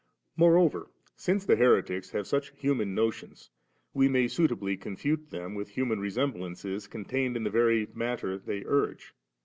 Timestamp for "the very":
7.43-7.87